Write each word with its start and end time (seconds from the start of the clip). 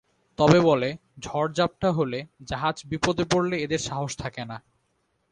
তবে 0.39 0.59
বলে, 0.61 0.89
ঝড়-ঝাপ্টা 1.19 1.91
হলে, 1.91 2.19
জাহাজ 2.43 2.77
বিপদে 2.85 3.23
পড়লে 3.25 3.55
এদের 3.57 3.79
সাহস 3.79 4.11
থাকে 4.17 4.43
না। 4.45 4.57